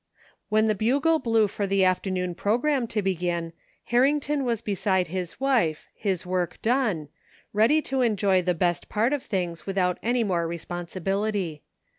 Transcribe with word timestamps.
When 0.49 0.65
the 0.65 0.73
bugle 0.73 1.19
blew 1.19 1.47
for 1.47 1.67
the 1.67 1.83
afternoon 1.85 2.33
program 2.33 2.87
to 2.87 3.03
begin 3.03 3.53
Harrington 3.83 4.43
was 4.43 4.59
beside 4.59 5.09
his 5.09 5.39
wife, 5.39 5.85
his 5.93 6.25
work 6.25 6.59
done, 6.63 7.09
ready 7.53 7.83
to 7.83 8.01
enjoy 8.01 8.41
the 8.41 8.55
best 8.55 8.89
part 8.89 9.13
of 9.13 9.21
things 9.21 9.67
without 9.67 9.99
any 10.01 10.23
more 10.23 10.47
responsibility. 10.47 11.61